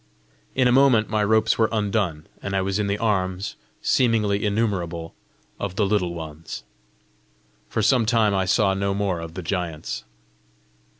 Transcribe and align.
In 0.55 0.67
a 0.67 0.71
moment 0.71 1.09
my 1.09 1.23
ropes 1.23 1.59
were 1.59 1.69
undone, 1.71 2.25
and 2.41 2.55
I 2.55 2.61
was 2.63 2.79
in 2.79 2.87
the 2.87 2.97
arms, 2.97 3.55
seemingly 3.83 4.43
innumerable, 4.43 5.13
of 5.59 5.75
the 5.75 5.85
Little 5.85 6.15
Ones. 6.15 6.63
For 7.69 7.83
some 7.83 8.07
time 8.07 8.33
I 8.33 8.45
saw 8.45 8.73
no 8.73 8.95
more 8.95 9.19
of 9.19 9.35
the 9.35 9.43
giants. 9.43 10.03